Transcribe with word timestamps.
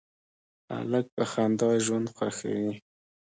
هلک 0.75 1.05
په 1.15 1.23
خندا 1.31 1.69
ژوند 1.85 2.07
خوښوي. 2.15 2.73